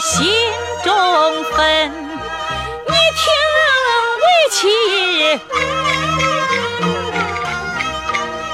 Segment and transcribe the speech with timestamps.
[0.00, 0.32] 心
[0.82, 1.90] 中分
[2.88, 3.32] 你听
[4.22, 5.40] 为妻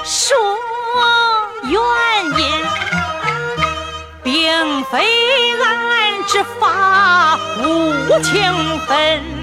[0.05, 0.37] 说
[1.63, 1.81] 原
[2.39, 2.43] 因
[4.23, 5.07] 并非
[5.63, 9.38] 俺只法无情分。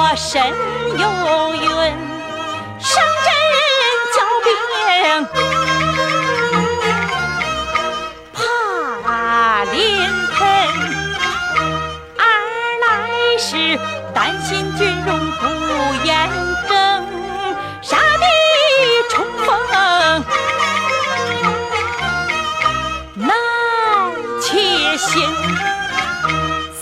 [0.00, 0.40] 我身
[0.96, 1.04] 有
[1.56, 1.66] 孕，
[2.78, 3.26] 上阵
[4.14, 4.48] 交兵
[8.32, 9.76] 怕临
[10.36, 10.38] 盆，
[12.16, 12.22] 二
[12.80, 12.86] 来
[13.38, 13.76] 是
[14.14, 15.42] 担心军容不
[16.06, 16.30] 严
[16.68, 16.72] 整，
[17.82, 18.24] 杀敌
[19.10, 19.48] 冲锋
[23.16, 23.26] 难
[24.40, 25.28] 切心。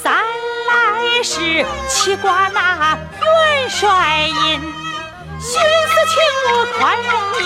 [0.03, 0.05] 三
[0.69, 2.99] 来是气挂那
[6.79, 7.43] 宽容你，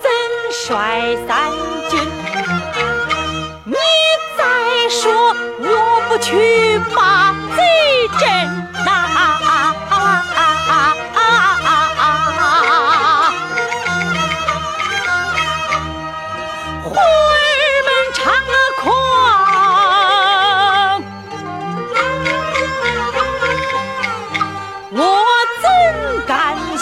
[0.00, 0.04] 怎
[0.52, 1.50] 率三
[1.90, 1.92] 军？
[3.64, 3.74] 你
[4.38, 4.40] 再
[4.88, 7.60] 说我不去把贼
[8.18, 8.26] 镇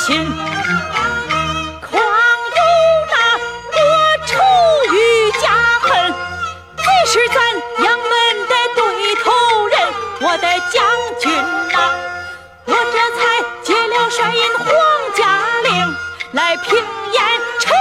[0.08, 0.24] 心？
[1.82, 2.60] 狂有
[3.12, 3.14] 那
[3.74, 3.78] 多
[4.26, 4.32] 仇
[4.94, 4.96] 与
[5.32, 5.44] 家
[5.82, 5.88] 恨，
[6.78, 7.36] 你是咱
[7.84, 8.08] 杨门
[8.48, 8.80] 的对
[9.16, 9.30] 头
[9.68, 9.76] 人，
[10.22, 10.80] 我的将
[11.20, 11.30] 军
[11.72, 11.76] 呐、
[12.64, 13.20] 我这才
[13.62, 14.66] 接了帅印黄
[15.14, 15.20] 家
[15.64, 15.94] 令，
[16.32, 16.74] 来平
[17.12, 17.22] 燕
[17.60, 17.76] 尘、